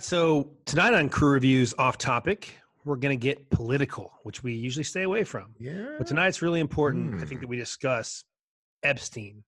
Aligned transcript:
So 0.00 0.50
tonight 0.64 0.92
on 0.94 1.08
Crew 1.08 1.30
Reviews 1.30 1.72
Off 1.78 1.98
Topic, 1.98 2.58
we're 2.84 2.96
going 2.96 3.18
to 3.18 3.22
get 3.22 3.48
political, 3.50 4.12
which 4.24 4.42
we 4.42 4.52
usually 4.52 4.84
stay 4.84 5.02
away 5.02 5.24
from. 5.24 5.54
Yeah. 5.58 5.94
But 5.98 6.06
tonight's 6.06 6.42
really 6.42 6.60
important. 6.60 7.14
I 7.14 7.18
Hmm. 7.18 7.24
think 7.24 7.40
that 7.40 7.46
we 7.46 7.56
discuss 7.56 8.24
Epstein. 8.82 9.44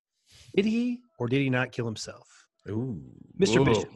Did 0.55 0.65
he 0.65 1.01
or 1.19 1.29
did 1.29 1.41
he 1.41 1.51
not 1.51 1.73
kill 1.73 1.85
himself? 1.85 2.49
Ooh. 2.69 3.03
Mr. 3.39 3.59
Whoa. 3.59 3.65
Bishop. 3.65 3.91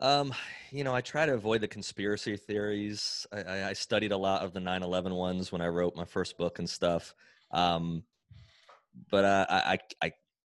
Um, 0.00 0.34
you 0.70 0.84
know, 0.84 0.94
I 0.94 1.00
try 1.00 1.24
to 1.26 1.34
avoid 1.34 1.60
the 1.60 1.68
conspiracy 1.68 2.36
theories. 2.36 3.26
I, 3.32 3.42
I, 3.42 3.68
I 3.70 3.72
studied 3.74 4.12
a 4.12 4.16
lot 4.16 4.42
of 4.42 4.52
the 4.52 4.60
9/11 4.60 5.14
ones 5.14 5.52
when 5.52 5.60
I 5.62 5.68
wrote 5.68 5.94
my 5.96 6.04
first 6.04 6.36
book 6.36 6.58
and 6.58 6.68
stuff. 6.68 7.14
Um, 7.50 8.04
but 9.10 9.24
uh, 9.24 9.46
I, 9.48 9.72
I, 10.02 10.06
I 10.08 10.12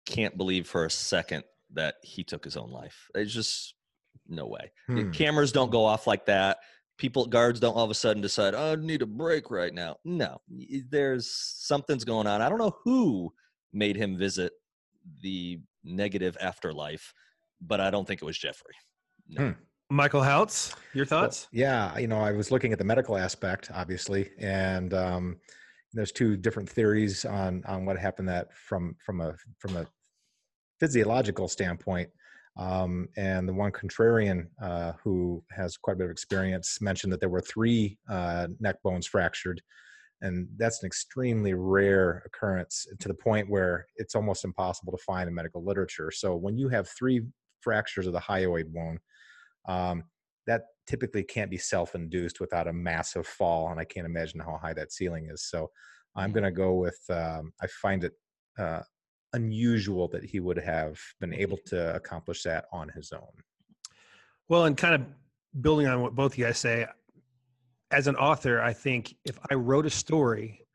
can't 0.07 0.37
believe 0.37 0.67
for 0.67 0.85
a 0.85 0.91
second 0.91 1.45
that 1.73 1.97
he 2.03 2.25
took 2.25 2.45
his 2.45 2.57
own 2.57 2.71
life. 2.71 3.11
It's 3.15 3.33
just 3.33 3.75
no 4.29 4.47
way. 4.47 4.71
Hmm. 4.87 5.11
Cameras 5.11 5.53
don't 5.53 5.71
go 5.71 5.85
off 5.85 6.07
like 6.07 6.27
that. 6.27 6.59
People, 6.99 7.27
guards 7.27 7.61
don't 7.61 7.75
all 7.75 7.85
of 7.85 7.91
a 7.91 7.95
sudden 7.95 8.21
decide, 8.21 8.55
oh, 8.55 8.73
I 8.73 8.75
need 8.77 9.03
a 9.03 9.07
break 9.07 9.51
right 9.51 9.73
now. 9.73 9.97
No, 10.05 10.41
there's 10.91 11.31
something's 11.31 12.05
going 12.05 12.27
on. 12.27 12.41
I 12.41 12.49
don't 12.49 12.59
know 12.59 12.77
who 12.85 13.33
made 13.73 13.97
him 13.97 14.19
visit 14.19 14.53
the 15.23 15.61
negative 15.85 16.37
afterlife, 16.41 17.15
but 17.61 17.81
I 17.81 17.91
don't 17.91 18.07
think 18.07 18.21
it 18.21 18.25
was 18.25 18.39
Jeffrey. 18.39 18.75
No. 19.29 19.47
Hmm. 19.47 19.53
Michael 19.91 20.21
Houtz, 20.21 20.75
your 20.93 21.07
thoughts? 21.07 21.49
Well, 21.51 21.61
yeah, 21.61 21.99
you 21.99 22.09
know, 22.09 22.19
I 22.19 22.33
was 22.33 22.51
looking 22.51 22.73
at 22.73 22.79
the 22.79 22.85
medical 22.85 23.17
aspect, 23.17 23.71
obviously, 23.73 24.31
and 24.39 24.93
um, 24.93 25.39
there's 25.95 26.13
two 26.13 26.37
different 26.37 26.69
theories 26.69 27.25
on 27.25 27.63
on 27.67 27.87
what 27.87 27.99
happened. 27.99 28.29
That 28.29 28.55
from 28.55 28.97
from 29.05 29.23
a 29.23 29.35
from 29.59 29.77
a 29.77 29.87
physiological 30.79 31.49
standpoint, 31.49 32.11
um, 32.59 33.09
and 33.17 33.49
the 33.49 33.53
one 33.53 33.73
contrarian 33.73 34.47
uh, 34.63 34.93
who 35.03 35.43
has 35.51 35.77
quite 35.77 35.95
a 35.95 35.97
bit 35.97 36.07
of 36.07 36.11
experience 36.11 36.79
mentioned 36.81 37.13
that 37.13 37.21
there 37.21 37.29
were 37.29 37.41
three 37.41 37.99
uh, 38.11 38.49
neck 38.61 38.77
bones 38.83 39.07
fractured, 39.07 39.61
and 40.21 40.49
that's 40.57 40.83
an 40.83 40.87
extremely 40.87 41.55
rare 41.55 42.23
occurrence 42.27 42.87
to 42.99 43.09
the 43.09 43.15
point 43.15 43.49
where 43.49 43.87
it's 43.97 44.15
almost 44.15 44.45
impossible 44.45 44.93
to 44.93 45.03
find 45.05 45.29
in 45.29 45.35
medical 45.35 45.65
literature. 45.65 46.11
So 46.11 46.35
when 46.35 46.59
you 46.59 46.69
have 46.69 46.89
three 46.89 47.23
fractures 47.61 48.07
of 48.07 48.13
the 48.13 48.21
hyoid 48.21 48.73
bone 48.73 48.99
um, 49.69 50.05
that 50.47 50.63
typically 50.87 51.23
can't 51.23 51.51
be 51.51 51.59
self-induced 51.59 52.41
without 52.41 52.69
a 52.69 52.73
massive 52.73 53.27
fall 53.27 53.71
and 53.71 53.81
i 53.81 53.85
can't 53.85 54.07
imagine 54.07 54.41
how 54.41 54.59
high 54.61 54.73
that 54.73 54.93
ceiling 54.93 55.29
is 55.31 55.45
so 55.49 55.71
i'm 56.17 56.33
going 56.33 56.45
to 56.45 56.51
go 56.51 56.75
with 56.75 56.99
um, 57.11 57.53
i 57.63 57.67
find 57.67 58.05
it 58.05 58.13
uh, 58.59 58.81
unusual 59.33 60.09
that 60.09 60.25
he 60.25 60.41
would 60.41 60.59
have 60.59 60.99
been 61.21 61.35
able 61.35 61.57
mm-hmm. 61.59 61.77
to 61.77 61.95
accomplish 61.95 62.43
that 62.43 62.67
on 62.73 62.89
his 62.89 63.13
own 63.13 63.29
Well, 64.49 64.65
and 64.65 64.77
kind 64.77 64.95
of 64.95 65.03
building 65.61 65.87
on 65.87 66.01
what 66.01 66.15
both 66.15 66.39
you 66.39 66.45
guys 66.45 66.59
say, 66.59 66.87
as 67.91 68.07
an 68.07 68.17
author, 68.17 68.61
I 68.61 68.73
think 68.73 69.15
if 69.25 69.39
I 69.51 69.55
wrote 69.55 69.87
a 69.87 69.91
story 69.91 70.67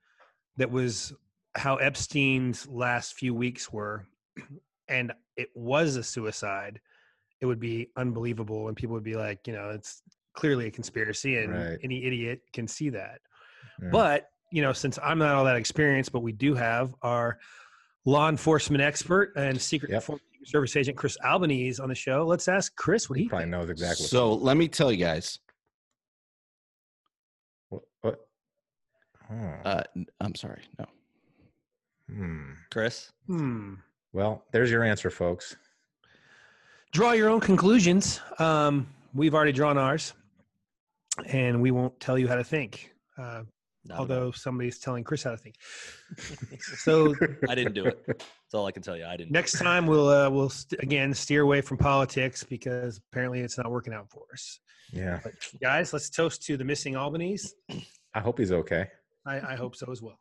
that 0.58 0.70
was 0.70 1.14
how 1.56 1.76
Epstein's 1.78 2.68
last 2.68 3.14
few 3.14 3.34
weeks 3.34 3.72
were, 3.72 4.06
and 4.88 5.14
it 5.38 5.50
was 5.56 5.96
a 5.96 6.04
suicide, 6.04 6.80
it 7.42 7.46
would 7.46 7.60
be 7.60 7.90
unbelievable. 7.98 8.68
And 8.68 8.78
people 8.78 8.94
would 8.94 9.04
be 9.04 9.16
like, 9.16 9.48
you 9.48 9.54
know, 9.54 9.70
it's 9.70 10.02
clearly 10.34 10.68
a 10.68 10.72
conspiracy, 10.72 11.38
and 11.38 11.54
Right. 11.54 11.80
any 11.84 12.06
idiot 12.06 12.42
can 12.54 12.68
see 12.68 12.90
that. 12.90 13.22
Yeah. 13.82 13.90
But, 13.92 14.30
you 14.52 14.62
know, 14.62 14.74
since 14.74 14.98
I'm 15.02 15.20
not 15.20 15.36
all 15.36 15.46
that 15.46 15.56
experienced, 15.56 16.12
but 16.12 16.22
we 16.22 16.32
do 16.32 16.56
have 16.56 16.94
our 17.02 17.40
law 18.06 18.30
enforcement 18.30 18.82
expert 18.82 19.34
and 19.36 19.60
secret 19.62 19.92
Yep. 19.92 20.20
service 20.46 20.76
agent 20.76 20.98
Chris 20.98 21.18
Albanese 21.24 21.82
on 21.82 21.90
the 21.90 21.96
show. 21.96 22.26
Let's 22.26 22.48
ask 22.48 22.76
Chris 22.76 23.10
what 23.10 23.18
he 23.18 23.24
he 23.24 23.30
probably 23.30 23.46
thinks. 23.46 23.52
knows 23.52 23.70
exactly 23.70 24.06
So 24.08 24.34
let 24.34 24.58
me 24.58 24.68
tell 24.68 24.92
you 24.92 24.98
guys. 24.98 25.40
what, 27.70 27.84
what? 28.02 28.20
Oh, 29.32 29.36
Uh, 29.66 29.84
n- 29.96 30.06
I'm 30.20 30.36
sorry. 30.36 30.62
No. 30.78 30.86
hmm. 32.10 32.52
Chris? 32.72 33.12
Hmm. 33.28 33.76
well 34.12 34.44
there's 34.52 34.70
your 34.70 34.84
answer 34.84 35.10
folks 35.10 35.56
draw 36.92 37.14
your 37.14 37.30
own 37.30 37.40
conclusions. 37.40 38.20
Um, 38.38 38.86
we've 39.16 39.34
already 39.34 39.52
drawn 39.52 39.80
ours, 39.80 40.14
and 41.26 41.60
we 41.60 41.72
won't 41.72 42.00
tell 42.00 42.20
you 42.20 42.28
how 42.28 42.36
to 42.36 42.44
think. 42.44 42.94
Uh, 43.18 43.42
Not 43.86 44.00
although 44.00 44.32
somebody's 44.32 44.80
telling 44.80 45.04
Chris 45.04 45.24
how 45.24 45.32
to 45.32 45.38
think. 45.38 45.56
So 46.78 47.14
I 47.50 47.56
didn't 47.56 47.74
do 47.74 47.86
it. 47.86 48.04
That's 48.08 48.54
all 48.54 48.66
I 48.66 48.72
can 48.72 48.82
tell 48.84 48.96
you. 48.96 49.06
I 49.06 49.18
didn't. 49.18 49.32
next 49.32 49.58
time 49.60 49.86
we'll 49.88 50.08
uh, 50.10 50.30
we'll 50.30 50.50
st- 50.50 50.82
again 50.82 51.14
steer 51.14 51.42
away 51.42 51.62
from 51.62 51.78
politics 51.78 52.44
because 52.44 53.00
apparently 53.12 53.40
it's 53.42 53.58
not 53.58 53.70
working 53.72 53.94
out 53.94 54.10
for 54.10 54.24
us. 54.34 54.60
yeah 54.92 55.20
But 55.24 55.34
guys, 55.62 55.92
let's 55.94 56.10
toast 56.10 56.44
to 56.44 56.56
the 56.58 56.64
missing 56.64 56.96
Albanese. 56.96 57.50
i 58.14 58.20
hope 58.20 58.38
he's 58.40 58.52
okay 58.52 58.88
I, 59.26 59.54
I 59.54 59.56
hope 59.56 59.76
so 59.76 59.92
as 59.92 60.02
well. 60.02 60.20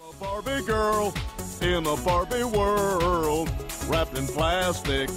A 0.00 0.12
Barbie 0.20 0.62
girl 0.66 1.12
in 1.72 1.86
a 1.86 1.96
Barbie 1.96 2.44
world, 2.44 3.50
wrapped 3.88 4.16
in 4.18 4.26
plastic. 4.26 5.08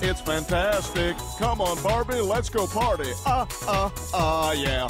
It's 0.00 0.20
fantastic. 0.20 1.16
Come 1.38 1.60
on, 1.60 1.82
Barbie, 1.82 2.20
let's 2.20 2.48
go 2.48 2.66
party. 2.66 3.10
Ah, 3.26 3.46
ah, 3.66 3.92
ah, 4.14 4.52
yeah. 4.52 4.88